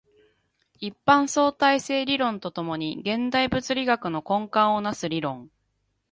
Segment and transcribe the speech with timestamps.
[0.79, 5.51] 一般相対性理論と共に現代物理学の根幹を成す理論